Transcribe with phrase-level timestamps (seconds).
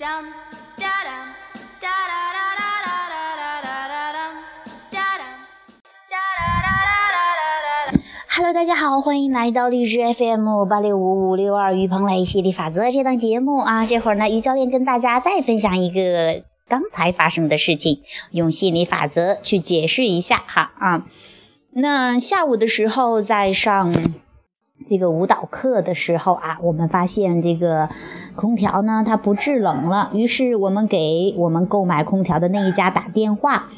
[0.00, 0.24] Hello，
[8.54, 13.84] 大家好，欢迎来到荔枝 FM 八六五五六二于鹏雷吸引力法则这档节目啊。
[13.84, 21.04] 这会儿呢，于教练跟大家再分享一个刚才发生的事情，用心理法则去解释一下哈啊。
[21.72, 23.94] 那下午的时候在上
[24.90, 27.90] 这个舞蹈课的时候啊，我们发现这个
[28.34, 33.68] 空调呢它不制冷了，于是我们给我们购买空调的那一家打电话。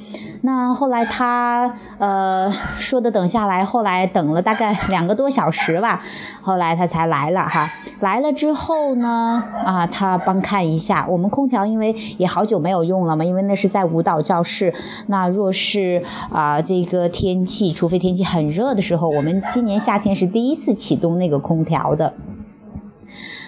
[0.45, 6.03] 那后来他呃说的等下来，后来等了大概 两个多小时吧，
[6.43, 7.71] 后来他才来了哈。
[8.01, 14.75] 来了之后呢，啊，他帮看一下我们空调，因为也好久没有用了嘛，因为那是在舞蹈教室。
[15.07, 16.03] 那若是
[16.33, 22.15] 啊这个天气，除非天气很热的时候，我们今年夏天是第一次启动那个空调的。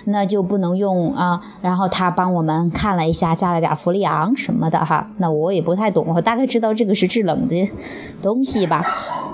[0.07, 1.41] 那就不能用啊。
[1.63, 5.11] 然后他帮我们看了一下，加了点氟利昂什么的哈。
[5.19, 7.71] 那我也不太懂，我大概知道这个是制冷的
[8.23, 8.85] 东西吧。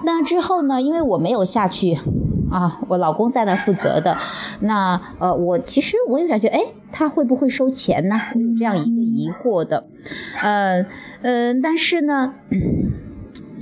[0.04, 1.98] 那之后呢，因为我没有下去
[2.50, 4.16] 啊，我老公在那负责的。
[4.60, 6.60] 那呃，我其实我也感觉，哎，
[6.92, 8.20] 他会不会收钱呢？
[8.34, 9.86] 我有这样一个疑惑的。
[10.42, 10.86] 呃
[11.22, 12.34] 呃，但是呢。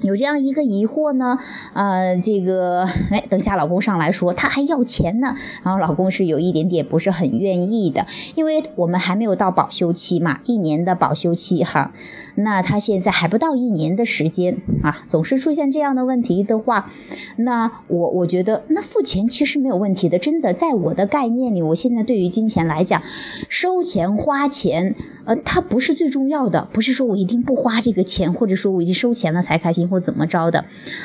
[0.08, 1.38] 有这样一个疑惑呢，
[1.74, 11.92] 呃，这个，哎，等下老公上来说他还要钱呢，然后老公是有一点点不是很愿意的，因为我们还没有到保修期嘛，一年的保修期哈，
[12.34, 16.90] 那他现在还不到一年的时间啊，总是出现这样的问题的话，
[17.36, 23.02] 那我我觉得那付钱其实没有问题的，真的，在我的概念里，我现在对于金钱来讲，
[23.50, 24.94] 收钱花钱，
[25.28, 29.88] 呃，它不是最重要的，不是说我一定不花这个钱，或者说我已经收钱了才开心。
[29.88, 30.64] 或怎么着的，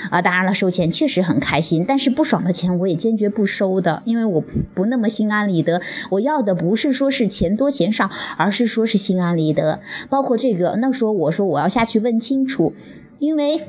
[0.09, 5.81] 啊，当然了，收钱确实很开心，但是不爽的钱我也坚决不收的，因为我不那么心安理得。
[6.09, 9.81] 我要的不是说是钱多钱少，而是说是心安理得。
[10.09, 12.73] 包括这个，那时候我说我要下去问清楚，
[13.19, 13.67] 因为。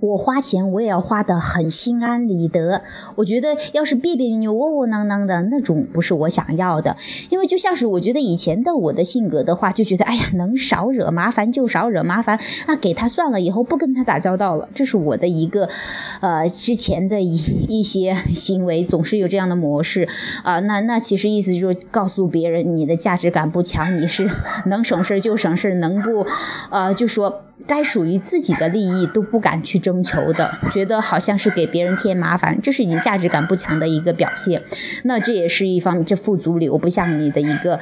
[0.00, 2.82] 我花钱，我也要花得很心安理得。
[3.16, 6.96] 我觉得，要是别别扭扭、窝窝囊囊的那种，不是我想要的。
[7.28, 14.68] 因为就像是我觉得以前的我的性格的话，就觉得，哎呀，能少惹麻烦就少惹麻烦，那给他算了，以后不跟他打交道了。
[14.74, 15.68] 这是我的一个，
[16.20, 17.36] 呃，之前的一
[17.68, 20.08] 一些行为，总是有这样的模式
[20.44, 20.60] 啊。
[20.60, 24.26] 那那其实意思就是告诉别人，你的价值感不强，你是
[24.64, 26.26] 能省事就省事，能不，
[26.70, 27.42] 呃，就说。
[27.66, 34.62] 该属于自己的利益都不敢去征求的，觉得好像是给别人添麻烦，这是你价值感不强的一个表现。
[35.04, 37.80] 那这也是一方面，这富足留不下你的一个，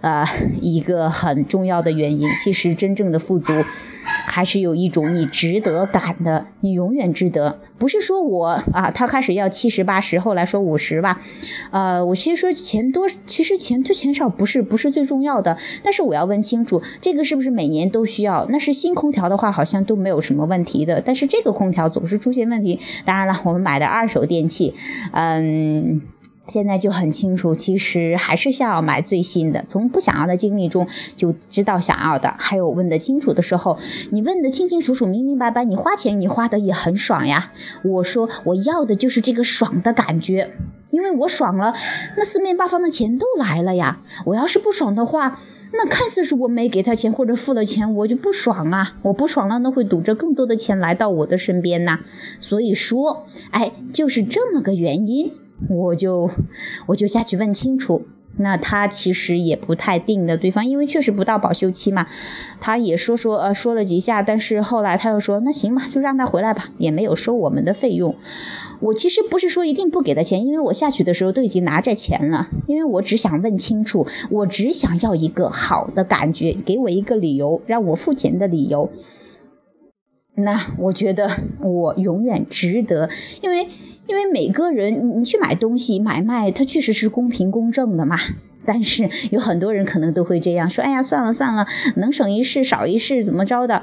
[0.00, 0.24] 呃，
[0.60, 2.28] 一个很重要的原因。
[2.36, 3.64] 其实真正的富足。
[4.30, 7.58] 还是有一种你值得感的，你永远值得。
[7.78, 11.20] 不是说我啊，他开始要七十八十，后来说五十吧，
[11.72, 15.58] 呃，我其实说钱多，其实钱多钱少不是不是最重要的。
[15.82, 18.46] 但是我要问清楚，这个是不是每年都需要？
[18.48, 21.02] 那是新空调的话，好像都没有什么问题的。
[21.04, 22.78] 但是这个空调总是出现问题。
[23.04, 24.74] 当然了，我们买的二手电器，
[25.12, 26.02] 嗯。
[26.50, 29.64] 现在就很清楚，其实还是想要买最新的。
[29.66, 33.78] 从不想要的经历中就知道想要的，还有问得清楚的时候，
[34.10, 37.52] 你问得清清楚楚、明明白白，你花钱你花的也很爽呀。
[37.84, 40.50] 我说我要的就是这个爽的感觉，
[40.90, 41.72] 因为我爽了，
[42.16, 44.00] 那四面八方的钱都来了呀。
[44.26, 45.40] 我要是不爽的话，
[45.72, 48.96] 那看似是我没给他钱或者付了钱，我就不爽啊。
[49.02, 52.00] 我不爽了，那会堵着更多的钱来到我的身边呐。
[52.40, 55.32] 所以说，哎，就是这么个原因。
[55.68, 56.30] 我就
[56.86, 58.06] 我就下去问清楚，
[58.36, 62.06] 那他其实也不太定的对方，因为确实不到保修期嘛，
[62.60, 68.16] 他也说说呃说了几下，但是后来他又说那行吧，就让他回来吧，也没有收我们的费用。
[68.80, 78.90] 我其实不是说一定不给他钱，因为我下去的时候都已经拿着钱了，因为我只想问清楚，我只想要一个好的感觉，给我一个理由让我付钱的理由。
[80.34, 83.10] 那我觉得我永远值得，
[83.42, 83.68] 因为。
[84.06, 88.18] 因为每个人，你你去买东西买卖，它确实是公平公正的嘛。
[88.64, 91.66] 但是有很多人可能都会这样说：“哎呀，算了算了，
[91.96, 93.82] 能省一事少一事，怎么着的？”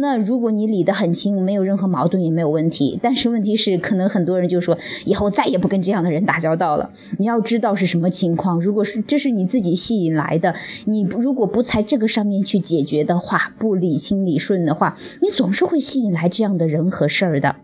[0.00, 2.98] 那如果你理得很清，没有任何矛盾也没有问题。
[3.02, 6.90] 但是问题是，可能很多人就说以后再也不跟这样的人打交道了。
[7.18, 10.54] 你要知道是什么情况，如果是这是你自己吸引来的，
[10.84, 17.56] 你如果不在这个上面去解决的话，不理清理顺的话，你总是会吸引来这样的人和事儿的。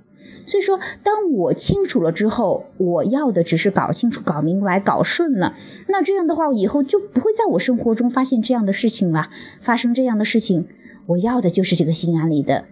[0.46, 5.54] 所以说，当我清楚了之后，我要的只是搞清楚、搞明白、搞顺了。
[5.88, 9.28] 那这样的话，以后就不会在我生活中发现这样的事情了。
[9.60, 10.69] 发生这样的事情，
[11.06, 12.64] 我要的就是这个心安理得。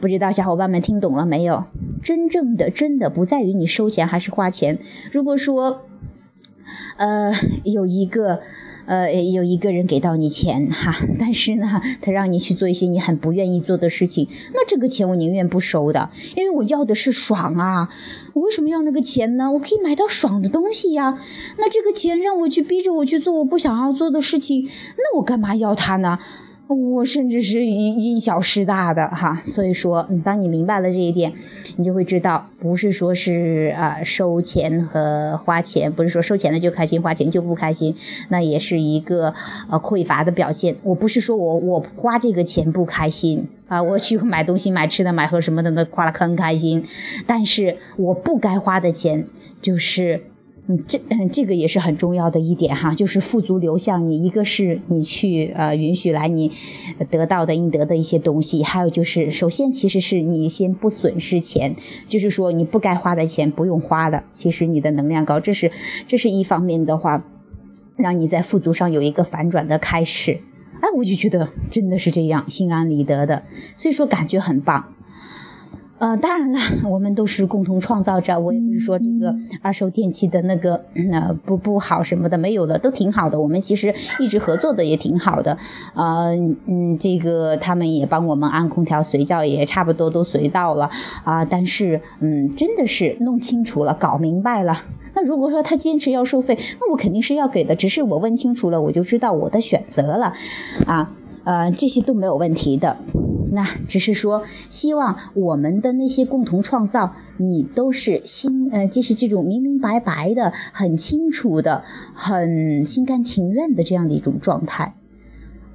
[0.00, 1.64] 不知道小伙伴们听懂了没有？
[2.02, 4.78] 真正的、真的不在于你收钱还是花钱。
[5.12, 5.82] 如果说，
[6.96, 7.32] 呃，
[7.64, 8.40] 有一个。
[8.86, 17.88] 呃，有一个人给到你钱哈，但是呢，他让你去做一些你很不愿意做的事情，那这个钱我宁愿不收的，因为我要的是爽啊！
[18.32, 19.50] 我为什么要那个钱呢？
[19.50, 21.18] 我可以买到爽的东西呀。
[21.58, 26.18] 那这个钱让我去逼着我去做我不想要做的事情，那我干嘛要它呢？
[26.68, 31.32] 我甚至是因因小失大的哈，所以说，当你明白了这一点，
[31.76, 37.94] 你就会知道，不是说是啊收钱和花钱，不是说收钱了就开心，花钱就不开心，
[38.28, 39.34] 那也是一个
[39.70, 40.76] 呃匮乏的表现。
[40.82, 46.84] 我不是说我我花这个钱不开心啊，我去买东西、买吃的、买喝什么的，花了很开心，
[47.28, 49.28] 但是我不该花的钱
[49.62, 50.24] 就是。
[50.68, 51.00] 嗯，这
[51.32, 56.50] 这个也是很重要的一点哈，就是富足流向你，一个是你去呃允许来你
[57.08, 61.76] 得到的应得的一些东西，还有就是首先其实是你先不损失钱，
[62.08, 65.70] 就是说你不该花的钱不用花的，其实你的能量高，这是
[66.08, 67.22] 这是一方面的话，
[67.94, 70.40] 让你在富足上有一个反转的开始，
[70.80, 73.44] 哎，我就觉得真的是这样，心安理得的，
[73.76, 74.95] 所以说感觉很棒。
[75.98, 76.58] 呃，当然了，
[76.90, 78.38] 我们都是共同创造者。
[78.38, 83.40] 我也不是说这个二手电器的那个呃不不好什么的，没有的都挺好的。
[83.40, 85.56] 我们其实一直合作的也挺好的。
[85.94, 90.90] 呃嗯，这个他们也帮我们安空调、随叫也差不多都随到了
[91.24, 91.46] 啊。
[91.46, 94.82] 但是嗯，真的是弄清楚了、搞明白了。
[95.14, 97.74] 那如果说他坚持要收费，那我肯定是要给的。
[97.74, 100.34] 只是我问清楚了，我就知道我的选择了
[100.86, 101.10] 啊。
[101.46, 102.98] 呃，这些都没有问题的。
[103.52, 111.84] 那只是说，希望我们的那些共同创造，你都是心呃，就是这种明明白白的、很清楚的、
[112.14, 114.96] 很心甘情愿的这样的一种状态。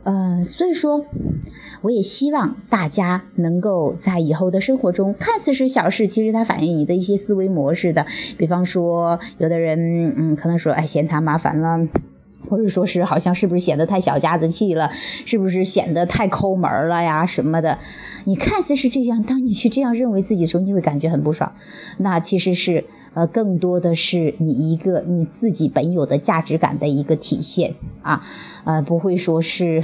[0.03, 1.05] 呃，所以说，
[1.81, 8.05] 我也希望大家能够在以后的生活中，看似是小事，其实它反映你的一些思维模式的。
[8.37, 11.87] 比方说，有的人嗯，可能说，哎，嫌他麻烦了。
[12.49, 14.91] 或者说是好像是不是显得太小家子气了，
[15.25, 17.79] 是不是显得太抠门了呀什么的？
[18.25, 21.53] 你看似是这样，当你去这样认为自己的时候，你会感觉很不爽。
[21.97, 28.23] 那其实是呃，更多的是你一个你自己本有的价值感的一个体现啊，
[28.63, 29.83] 呃，不会说是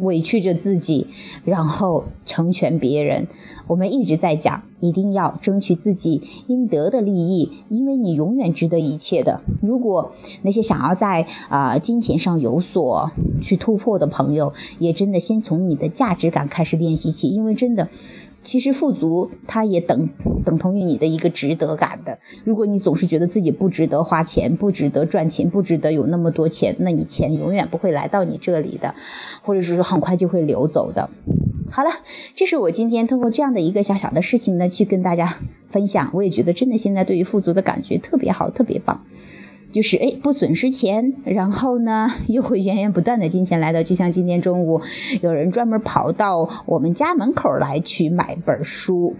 [0.00, 1.06] 委屈着自己，
[1.44, 3.28] 然后成全别人。
[3.66, 9.42] 我们一直在讲，一定要争取自己应得的利益，因为你永远值得一切的。
[9.60, 10.12] 如果
[10.42, 13.10] 那些想要在啊金钱上有所
[13.42, 17.88] 去突破的朋友，也真的先从你的价值感开始练习起，因为真的。
[18.42, 20.08] 其实富足，它也等
[20.44, 22.18] 等同于你的一个值得感的。
[22.44, 28.94] 如果你总是觉得自己不值得花钱，不值得赚钱，不值得有那么多钱，那你钱永远不会来到你这里的，
[29.42, 31.10] 或者是说很快就会流走的。
[31.70, 31.90] 好了，
[32.34, 35.36] 这是我今天通过这样的一个小小的事情呢，去跟大家
[35.68, 36.10] 分享。
[36.14, 39.04] 我也觉得真的现在对于富足的感觉特别好，特别棒。
[39.70, 43.82] 就是哎，不损失钱，然后呢， 又会源源不断的金钱来到。
[43.82, 44.80] 就像今天中午，
[45.20, 49.14] 有人专门跑到我们家门口来去买本书，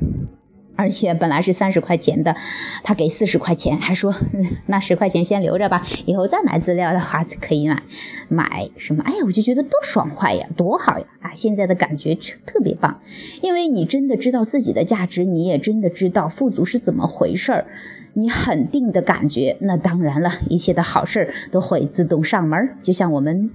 [0.78, 2.36] 而且本来是三十块钱的，
[2.84, 4.14] 他给四十块钱，还说
[4.66, 7.82] 那十块钱先留着吧，以后再买资料的话可以买。
[8.28, 9.02] 买什么？
[9.04, 11.06] 哎呀，我就觉得多爽快呀，多好呀！
[11.20, 13.00] 啊，现在的感觉特别棒，
[13.42, 17.66] 因为你真的知道自己的价值，你也真的知道富足是怎么回事儿。
[18.14, 22.76] 你很定的感觉，那当然了，一切的好事都会自动上门。
[22.82, 23.50] 就像我们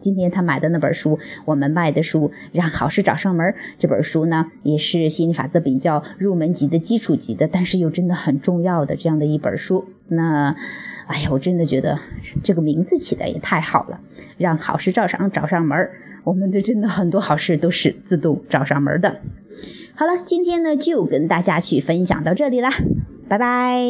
[0.00, 9.86] 今天他买的那本书，我们卖的书《让好事找上门》这本书呢，也是心理法则比较入门级的基础级的，但是又真的很重要的这样的一本书。
[10.08, 10.56] 那，
[11.06, 11.98] 哎呀，我真的觉得
[12.42, 14.00] 这个名字起的也太好了，
[14.38, 15.78] 《让好事照常找上门》，
[16.24, 19.20] 我们的真的很多好事都是自动找上门的。
[19.94, 22.70] 好了，今天呢就跟大家去分享到这里啦。
[23.28, 23.80] 拜拜。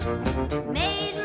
[0.00, 1.19] Made